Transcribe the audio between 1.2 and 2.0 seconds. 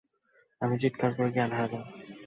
জ্ঞান হারালাম।